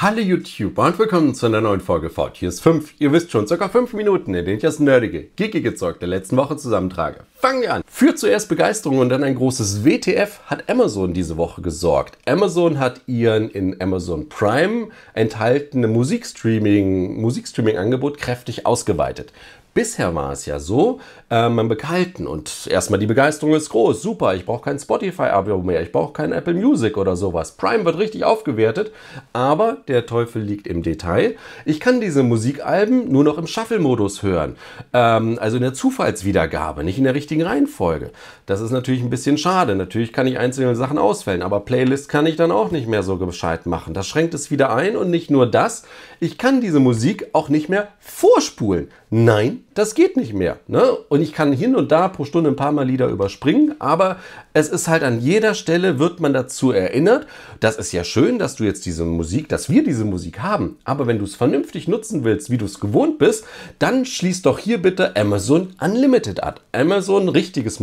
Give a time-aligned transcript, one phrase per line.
[0.00, 2.94] Hallo YouTube und willkommen zu einer neuen Folge von Hier ist 5.
[3.00, 6.36] Ihr wisst schon, circa 5 Minuten, in denen ich das nerdige, geekige Zeug der letzten
[6.36, 7.24] Woche zusammentrage.
[7.34, 7.82] Fangen wir an!
[7.84, 12.16] Für zuerst Begeisterung und dann ein großes WTF hat Amazon diese Woche gesorgt.
[12.28, 19.32] Amazon hat ihren in Amazon Prime enthaltene Musikstreaming, Musikstreaming-Angebot kräftig ausgeweitet.
[19.74, 20.98] Bisher war es ja so,
[21.30, 25.82] äh, man bekalten und erstmal die Begeisterung ist groß, super, ich brauche kein Spotify-Abo mehr,
[25.82, 27.52] ich brauche kein Apple Music oder sowas.
[27.52, 28.92] Prime wird richtig aufgewertet,
[29.32, 31.36] aber der Teufel liegt im Detail.
[31.64, 34.56] Ich kann diese Musikalben nur noch im Shuffle-Modus hören,
[34.92, 38.10] ähm, also in der Zufallswiedergabe, nicht in der richtigen Reihenfolge.
[38.48, 39.76] Das ist natürlich ein bisschen schade.
[39.76, 43.18] Natürlich kann ich einzelne Sachen auswählen, aber Playlist kann ich dann auch nicht mehr so
[43.18, 43.92] gescheit machen.
[43.92, 45.82] Das schränkt es wieder ein und nicht nur das,
[46.18, 48.88] ich kann diese Musik auch nicht mehr vorspulen.
[49.10, 50.58] Nein, das geht nicht mehr.
[50.66, 50.82] Ne?
[51.08, 54.16] Und ich kann hin und da pro Stunde ein paar Mal Lieder überspringen, aber
[54.52, 57.26] es ist halt an jeder Stelle wird man dazu erinnert.
[57.60, 60.76] Das ist ja schön, dass du jetzt diese Musik, dass wir diese Musik haben.
[60.84, 63.44] Aber wenn du es vernünftig nutzen willst, wie du es gewohnt bist,
[63.78, 66.60] dann schließ doch hier bitte Amazon Unlimited ab.
[66.72, 67.80] Amazon richtiges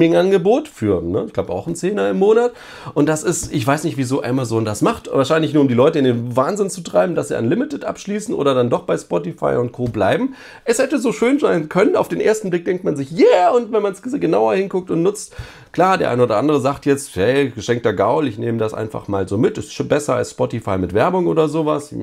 [0.00, 2.52] Musikstreaming-Angebot für, ne, ich glaube auch ein Zehner im Monat.
[2.94, 5.10] Und das ist, ich weiß nicht, wieso Amazon das macht.
[5.12, 8.54] Wahrscheinlich nur, um die Leute in den Wahnsinn zu treiben, dass sie Unlimited abschließen oder
[8.54, 9.84] dann doch bei Spotify und Co.
[9.84, 10.34] bleiben.
[10.64, 11.96] Es hätte so schön sein können.
[11.96, 15.02] Auf den ersten Blick denkt man sich, yeah, und wenn man es genauer hinguckt und
[15.02, 15.36] nutzt,
[15.72, 19.28] klar, der eine oder andere sagt jetzt, hey, geschenkter Gaul, ich nehme das einfach mal
[19.28, 19.58] so mit.
[19.58, 21.94] Ist schon besser als Spotify mit Werbung oder sowas.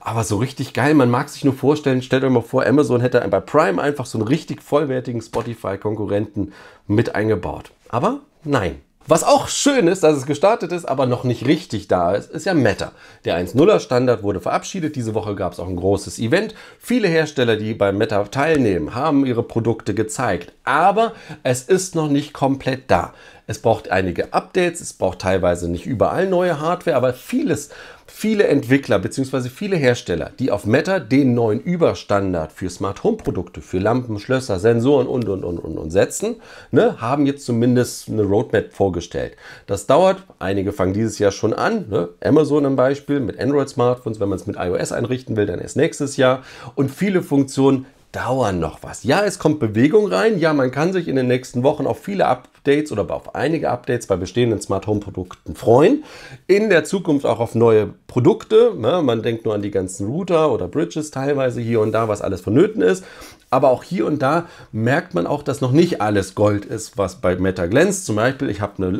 [0.00, 3.26] Aber so richtig geil, man mag sich nur vorstellen, stellt euch mal vor, Amazon hätte
[3.30, 6.52] bei Prime einfach so einen richtig vollwertigen Spotify-Konkurrenten
[6.86, 7.70] mit eingebaut.
[7.88, 12.14] Aber nein, was auch schön ist, dass es gestartet ist, aber noch nicht richtig da
[12.14, 12.92] ist, ist ja Meta.
[13.24, 14.96] Der 1.0er Standard wurde verabschiedet.
[14.96, 16.54] Diese Woche gab es auch ein großes Event.
[16.78, 20.52] Viele Hersteller, die beim Meta teilnehmen, haben ihre Produkte gezeigt.
[20.64, 23.14] Aber es ist noch nicht komplett da.
[23.46, 27.70] Es braucht einige Updates, es braucht teilweise nicht überall neue Hardware, aber vieles,
[28.18, 29.48] viele Entwickler bzw.
[29.48, 34.58] viele Hersteller, die auf Meta den neuen Überstandard für Smart Home Produkte, für Lampen, Schlösser,
[34.58, 36.34] Sensoren und und und und, und setzen,
[36.72, 39.36] ne, haben jetzt zumindest eine Roadmap vorgestellt.
[39.68, 42.08] Das dauert, einige fangen dieses Jahr schon an, ne?
[42.20, 45.76] Amazon ein Beispiel mit Android Smartphones, wenn man es mit iOS einrichten will, dann erst
[45.76, 46.42] nächstes Jahr
[46.74, 49.04] und viele Funktionen dauern noch was.
[49.04, 50.38] Ja, es kommt Bewegung rein.
[50.38, 54.06] Ja, man kann sich in den nächsten Wochen auf viele Updates oder auf einige Updates
[54.06, 56.04] bei bestehenden Smart Home Produkten freuen.
[56.46, 58.72] In der Zukunft auch auf neue Produkte.
[58.82, 62.22] Ja, man denkt nur an die ganzen Router oder Bridges teilweise hier und da, was
[62.22, 63.04] alles vonnöten ist.
[63.50, 67.16] Aber auch hier und da merkt man auch, dass noch nicht alles Gold ist, was
[67.16, 68.04] bei Meta glänzt.
[68.04, 68.90] Zum Beispiel, ich habe eine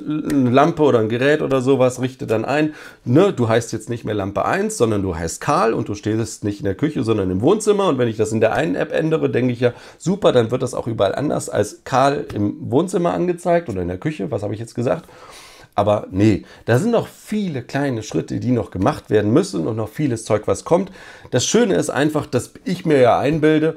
[0.50, 4.14] Lampe oder ein Gerät oder sowas, richte dann ein, ne, du heißt jetzt nicht mehr
[4.14, 7.42] Lampe 1, sondern du heißt Karl und du stehst nicht in der Küche, sondern im
[7.42, 7.88] Wohnzimmer.
[7.88, 10.62] Und wenn ich das in der einen App ändere, denke ich ja, super, dann wird
[10.62, 14.30] das auch überall anders als Karl im Wohnzimmer angezeigt oder in der Küche.
[14.30, 15.04] Was habe ich jetzt gesagt?
[15.74, 19.88] Aber nee, da sind noch viele kleine Schritte, die noch gemacht werden müssen und noch
[19.88, 20.90] vieles Zeug, was kommt.
[21.30, 23.76] Das Schöne ist einfach, dass ich mir ja einbilde,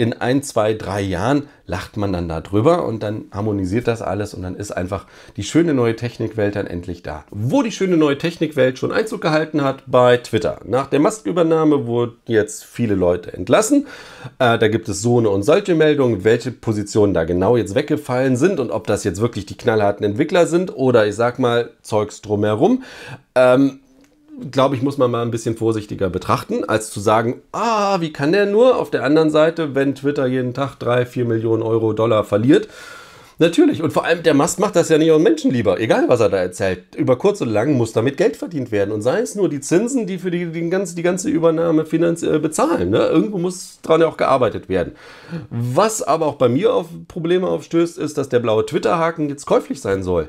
[0.00, 4.40] in ein, zwei, drei Jahren lacht man dann darüber und dann harmonisiert das alles und
[4.40, 5.04] dann ist einfach
[5.36, 7.26] die schöne neue Technikwelt dann endlich da.
[7.30, 10.60] Wo die schöne neue Technikwelt schon Einzug gehalten hat, bei Twitter.
[10.64, 13.88] Nach der Maskenübernahme wurden jetzt viele Leute entlassen.
[14.38, 18.38] Äh, da gibt es so eine und solche Meldungen, welche Positionen da genau jetzt weggefallen
[18.38, 22.22] sind und ob das jetzt wirklich die knallharten Entwickler sind oder ich sag mal Zeugs
[22.22, 22.84] drumherum.
[23.34, 23.80] Ähm,
[24.50, 28.32] glaube ich, muss man mal ein bisschen vorsichtiger betrachten, als zu sagen, ah, wie kann
[28.32, 28.78] der nur?
[28.78, 32.68] Auf der anderen Seite, wenn Twitter jeden Tag drei, vier Millionen Euro, Dollar verliert,
[33.40, 33.82] Natürlich.
[33.82, 35.80] Und vor allem der Mast macht das ja nicht aus Menschenlieber.
[35.80, 36.94] Egal, was er da erzählt.
[36.94, 38.92] Über kurz oder lang muss damit Geld verdient werden.
[38.92, 42.38] Und sei es nur die Zinsen, die für die, die, ganze, die ganze Übernahme finanziell
[42.38, 42.90] bezahlen.
[42.90, 42.98] Ne?
[42.98, 44.92] Irgendwo muss dran ja auch gearbeitet werden.
[45.48, 49.80] Was aber auch bei mir auf Probleme aufstößt, ist, dass der blaue Twitter-Haken jetzt käuflich
[49.80, 50.28] sein soll.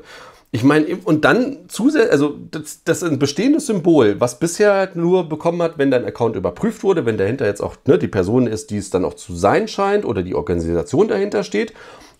[0.54, 4.96] Ich meine, und dann zusätzlich, also das, das ist ein bestehendes Symbol, was bisher halt
[4.96, 8.46] nur bekommen hat, wenn dein Account überprüft wurde, wenn dahinter jetzt auch ne, die Person
[8.46, 11.72] ist, die es dann auch zu sein scheint oder die Organisation dahinter steht.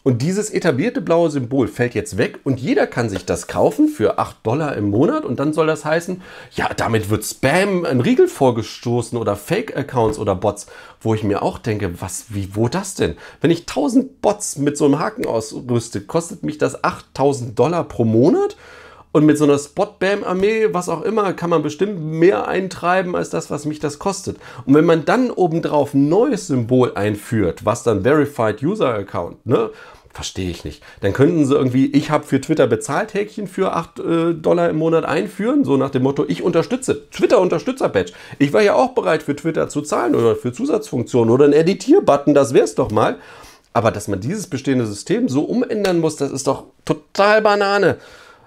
[0.05, 4.19] Und dieses etablierte blaue Symbol fällt jetzt weg und jeder kann sich das kaufen für
[4.19, 6.23] 8 Dollar im Monat und dann soll das heißen,
[6.57, 10.67] ja, damit wird Spam ein Riegel vorgestoßen oder Fake-Accounts oder Bots,
[11.01, 13.15] wo ich mir auch denke, was, wie, wo das denn?
[13.41, 18.05] Wenn ich 1000 Bots mit so einem Haken ausrüste, kostet mich das 8000 Dollar pro
[18.05, 18.57] Monat?
[19.15, 23.51] Und mit so einer Spot-Bam-Armee, was auch immer, kann man bestimmt mehr eintreiben als das,
[23.51, 24.39] was mich das kostet.
[24.65, 29.71] Und wenn man dann obendrauf ein neues Symbol einführt, was dann Verified User Account, ne?
[30.13, 30.83] Verstehe ich nicht.
[31.01, 34.77] Dann könnten sie irgendwie, ich habe für Twitter bezahlt Häkchen für 8 äh, Dollar im
[34.77, 37.09] Monat einführen, so nach dem Motto, ich unterstütze.
[37.11, 38.13] Twitter-Unterstützer-Badge.
[38.39, 42.35] Ich war ja auch bereit für Twitter zu zahlen oder für Zusatzfunktionen oder ein Editier-Button,
[42.35, 43.17] das wäre es doch mal.
[43.73, 47.97] Aber dass man dieses bestehende System so umändern muss, das ist doch total Banane.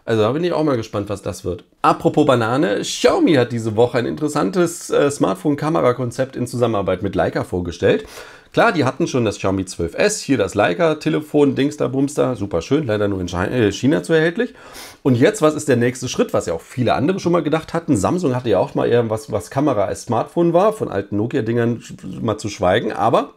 [0.05, 1.63] Also da bin ich auch mal gespannt, was das wird.
[1.81, 8.05] Apropos Banane, Xiaomi hat diese Woche ein interessantes äh, Smartphone-Kamerakonzept in Zusammenarbeit mit Leica vorgestellt.
[8.53, 13.07] Klar, die hatten schon das Xiaomi 12S, hier das Leica-Telefon, Dingster, Bumster, super schön, leider
[13.07, 14.53] nur in äh, China zu erhältlich.
[15.01, 17.73] Und jetzt, was ist der nächste Schritt, was ja auch viele andere schon mal gedacht
[17.73, 17.97] hatten?
[17.97, 21.83] Samsung hatte ja auch mal eher was, was Kamera als Smartphone war, von alten Nokia-Dingern
[22.21, 23.33] mal zu schweigen, aber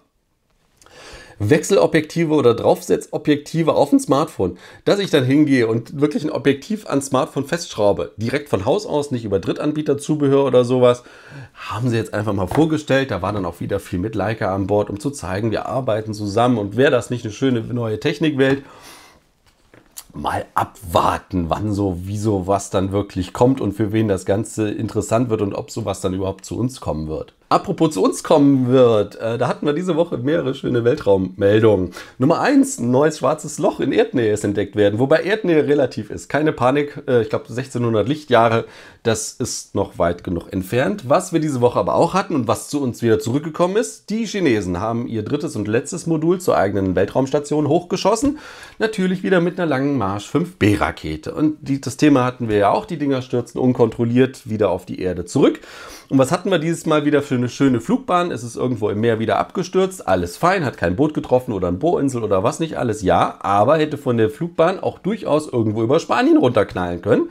[1.38, 7.06] Wechselobjektive oder Draufsetzobjektive auf ein Smartphone, dass ich dann hingehe und wirklich ein Objektiv ans
[7.06, 11.04] Smartphone festschraube, direkt von Haus aus, nicht über Drittanbieterzubehör oder sowas,
[11.54, 13.10] haben sie jetzt einfach mal vorgestellt.
[13.10, 16.14] Da war dann auch wieder viel mit Leica an Bord, um zu zeigen, wir arbeiten
[16.14, 18.62] zusammen und wäre das nicht eine schöne neue Technikwelt
[20.14, 25.30] mal abwarten, wann so, wieso was dann wirklich kommt und für wen das Ganze interessant
[25.30, 27.34] wird und ob sowas dann überhaupt zu uns kommen wird.
[27.50, 31.92] Apropos zu uns kommen wird, äh, da hatten wir diese Woche mehrere schöne Weltraummeldungen.
[32.18, 36.28] Nummer eins: ein neues schwarzes Loch in Erdnähe ist entdeckt werden, wobei Erdnähe relativ ist.
[36.28, 38.66] Keine Panik, äh, ich glaube 1600 Lichtjahre,
[39.02, 41.08] das ist noch weit genug entfernt.
[41.08, 44.26] Was wir diese Woche aber auch hatten und was zu uns wieder zurückgekommen ist, die
[44.26, 48.38] Chinesen haben ihr drittes und letztes Modul zur eigenen Weltraumstation hochgeschossen.
[48.78, 51.32] Natürlich wieder mit einer langen Marsch 5B-Rakete.
[51.32, 55.00] Und die, das Thema hatten wir ja auch, die Dinger stürzen unkontrolliert wieder auf die
[55.00, 55.60] Erde zurück.
[56.10, 58.30] Und was hatten wir dieses Mal wieder für eine schöne Flugbahn?
[58.30, 60.06] Es ist irgendwo im Meer wieder abgestürzt.
[60.06, 63.02] Alles fein, hat kein Boot getroffen oder eine Bohrinsel oder was nicht alles.
[63.02, 67.30] Ja, aber hätte von der Flugbahn auch durchaus irgendwo über Spanien runterknallen können.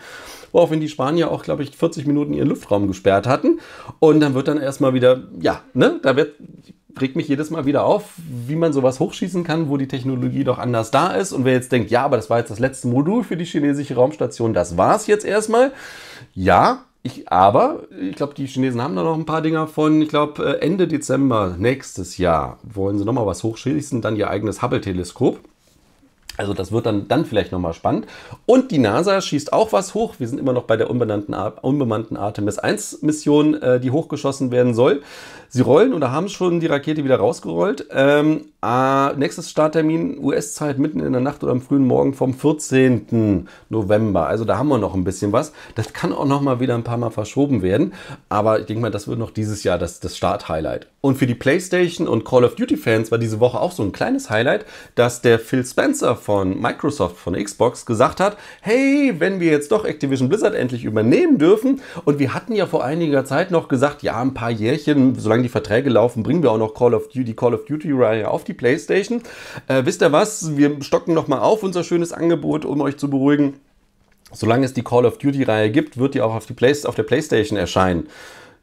[0.51, 3.59] Woraufhin die Spanier auch, glaube ich, 40 Minuten ihren Luftraum gesperrt hatten.
[3.99, 6.33] Und dann wird dann erstmal wieder, ja, ne, da wird
[7.01, 8.13] regt mich jedes Mal wieder auf,
[8.47, 11.31] wie man sowas hochschießen kann, wo die Technologie doch anders da ist.
[11.31, 13.95] Und wer jetzt denkt, ja, aber das war jetzt das letzte Modul für die chinesische
[13.95, 15.71] Raumstation, das war es jetzt erstmal.
[16.33, 20.09] Ja, ich, aber ich glaube, die Chinesen haben da noch ein paar Dinger von, ich
[20.09, 25.39] glaube, äh, Ende Dezember nächstes Jahr wollen sie nochmal was hochschießen, dann ihr eigenes Hubble-Teleskop.
[26.37, 28.05] Also das wird dann, dann vielleicht nochmal spannend.
[28.45, 30.15] Und die NASA schießt auch was hoch.
[30.19, 34.75] Wir sind immer noch bei der unbenannten, unbemannten Artemis 1 Mission, äh, die hochgeschossen werden
[34.75, 35.01] soll.
[35.49, 37.87] Sie rollen oder haben schon die Rakete wieder rausgerollt.
[37.91, 43.47] Ähm, äh, nächstes Starttermin US-Zeit mitten in der Nacht oder am frühen Morgen vom 14.
[43.69, 44.27] November.
[44.27, 45.53] Also da haben wir noch ein bisschen was.
[45.75, 47.93] Das kann auch noch mal wieder ein paar Mal verschoben werden.
[48.29, 50.87] Aber ich denke mal, das wird noch dieses Jahr das, das Start-Highlight.
[51.01, 54.29] Und für die PlayStation und Call of Duty-Fans war diese Woche auch so ein kleines
[54.29, 54.65] Highlight,
[54.95, 59.85] dass der Phil Spencer von Microsoft, von Xbox, gesagt hat, hey, wenn wir jetzt doch
[59.85, 64.21] Activision Blizzard endlich übernehmen dürfen und wir hatten ja vor einiger Zeit noch gesagt, ja,
[64.21, 67.53] ein paar Jährchen, solange die Verträge laufen, bringen wir auch noch Call of Duty, Call
[67.53, 69.21] of Duty-Reihe auf die PlayStation.
[69.67, 70.57] Äh, wisst ihr was?
[70.57, 73.59] Wir stocken nochmal auf unser schönes Angebot, um euch zu beruhigen.
[74.33, 77.03] Solange es die Call of Duty-Reihe gibt, wird die auch auf, die Play auf der
[77.03, 78.07] PlayStation erscheinen.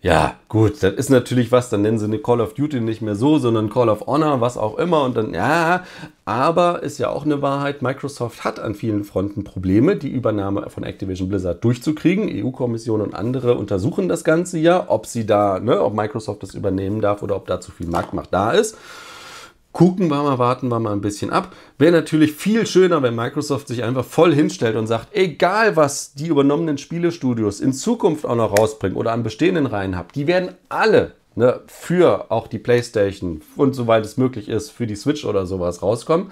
[0.05, 3.15] Ja, gut, das ist natürlich was, dann nennen sie eine Call of Duty nicht mehr
[3.15, 5.85] so, sondern Call of Honor, was auch immer und dann, ja,
[6.27, 10.85] aber ist ja auch eine Wahrheit, Microsoft hat an vielen Fronten Probleme, die Übernahme von
[10.85, 12.29] Activision Blizzard durchzukriegen.
[12.31, 17.01] EU-Kommission und andere untersuchen das Ganze ja, ob sie da, ne, ob Microsoft das übernehmen
[17.01, 18.77] darf oder ob da zu viel Marktmacht da ist.
[19.75, 21.53] Gucken wir mal, warten wir mal ein bisschen ab.
[21.79, 26.29] Wäre natürlich viel schöner, wenn Microsoft sich einfach voll hinstellt und sagt, egal was die
[26.29, 31.15] übernommenen Spielestudios in Zukunft auch noch rausbringen oder an bestehenden Reihen habt, die werden alle
[31.35, 35.83] ne, für auch die PlayStation und soweit es möglich ist, für die Switch oder sowas
[35.83, 36.31] rauskommen.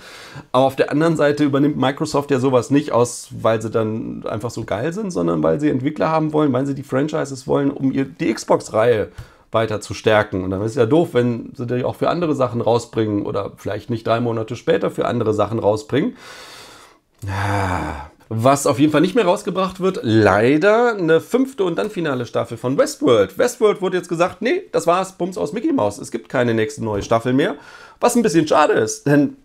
[0.53, 4.51] Aber auf der anderen Seite übernimmt Microsoft ja sowas nicht aus, weil sie dann einfach
[4.51, 7.91] so geil sind, sondern weil sie Entwickler haben wollen, weil sie die Franchises wollen, um
[7.91, 9.09] ihr, die Xbox-Reihe
[9.53, 10.43] weiter zu stärken.
[10.43, 13.53] Und dann ist es ja doof, wenn sie die auch für andere Sachen rausbringen oder
[13.57, 16.17] vielleicht nicht drei Monate später für andere Sachen rausbringen.
[18.29, 22.57] Was auf jeden Fall nicht mehr rausgebracht wird, leider eine fünfte und dann finale Staffel
[22.57, 23.37] von Westworld.
[23.37, 25.99] Westworld wurde jetzt gesagt, nee, das war's, Bums aus Mickey Mouse.
[25.99, 27.57] Es gibt keine nächste neue Staffel mehr.
[28.01, 29.37] Was ein bisschen schade ist, denn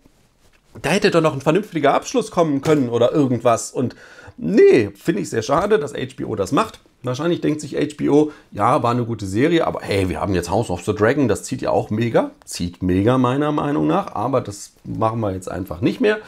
[0.80, 3.72] da hätte doch noch ein vernünftiger Abschluss kommen können oder irgendwas.
[3.72, 3.94] Und
[4.38, 6.80] nee, finde ich sehr schade, dass HBO das macht.
[7.02, 10.70] Wahrscheinlich denkt sich HBO, ja, war eine gute Serie, aber hey, wir haben jetzt House
[10.70, 12.32] of the Dragon, das zieht ja auch mega.
[12.44, 16.18] Zieht mega meiner Meinung nach, aber das machen wir jetzt einfach nicht mehr.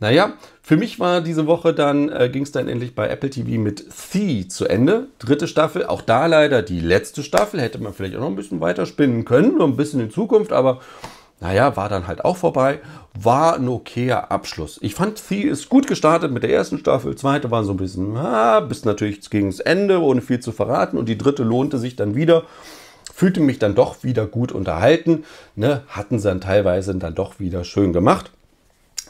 [0.00, 3.60] Naja, für mich war diese Woche dann, äh, ging es dann endlich bei Apple TV
[3.60, 5.08] mit The zu Ende.
[5.18, 7.60] Dritte Staffel, auch da leider die letzte Staffel.
[7.60, 10.52] Hätte man vielleicht auch noch ein bisschen weiter spinnen können, noch ein bisschen in Zukunft,
[10.52, 10.80] aber
[11.40, 12.80] naja, war dann halt auch vorbei.
[13.18, 14.78] War ein okayer Abschluss.
[14.82, 17.16] Ich fand, The ist gut gestartet mit der ersten Staffel.
[17.16, 20.96] Zweite war so ein bisschen, ah, bis natürlich gegen das Ende, ohne viel zu verraten.
[20.96, 22.44] Und die dritte lohnte sich dann wieder.
[23.12, 25.24] Fühlte mich dann doch wieder gut unterhalten.
[25.54, 25.82] Ne?
[25.88, 28.32] Hatten sie dann teilweise dann doch wieder schön gemacht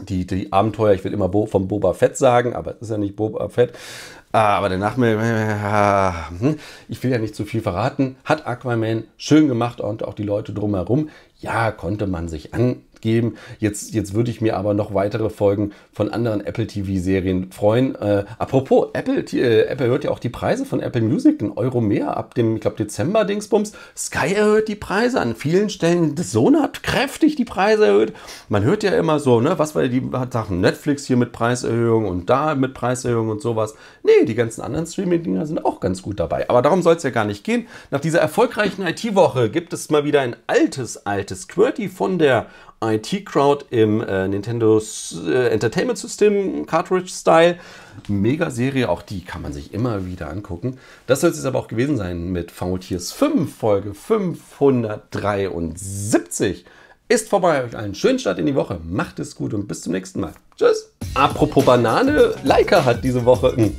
[0.00, 2.98] die, die Abenteuer, ich will immer Bo, vom Boba Fett sagen, aber es ist ja
[2.98, 3.72] nicht Boba Fett.
[4.32, 6.56] Ah, aber der Nachmittag, hm,
[6.88, 10.52] ich will ja nicht zu viel verraten, hat Aquaman schön gemacht und auch die Leute
[10.52, 11.08] drumherum.
[11.38, 13.36] Ja, konnte man sich an, geben.
[13.60, 17.94] Jetzt, jetzt würde ich mir aber noch weitere Folgen von anderen Apple TV-Serien freuen.
[17.94, 21.80] Äh, apropos, Apple, äh, Apple hört ja auch die Preise von Apple Music, ein Euro
[21.80, 23.72] mehr ab dem, ich glaube, Dezember-Dingsbums.
[23.96, 26.16] Sky erhöht die Preise an vielen Stellen.
[26.16, 28.14] The Zone hat kräftig die Preise erhöht.
[28.48, 30.60] Man hört ja immer so, ne, was war die Sachen?
[30.60, 33.74] Netflix hier mit Preiserhöhung und da mit Preiserhöhung und sowas.
[34.02, 36.48] Nee, die ganzen anderen Streaming-Dinger sind auch ganz gut dabei.
[36.48, 37.66] Aber darum soll es ja gar nicht gehen.
[37.90, 42.46] Nach dieser erfolgreichen IT-Woche gibt es mal wieder ein altes, altes QWERTY von der
[42.92, 44.80] IT-Crowd im äh, Nintendo
[45.26, 47.58] äh, Entertainment System Cartridge Style.
[48.08, 50.78] Mega-Serie, auch die kann man sich immer wieder angucken.
[51.06, 56.64] Das soll es aber auch gewesen sein mit Faultiers 5, Folge 573.
[57.08, 57.64] Ist vorbei.
[57.64, 58.80] Euch einen schönen Start in die Woche.
[58.82, 60.32] Macht es gut und bis zum nächsten Mal.
[60.56, 60.90] Tschüss.
[61.14, 63.54] Apropos Banane, Leica hat diese Woche.
[63.56, 63.70] Mh,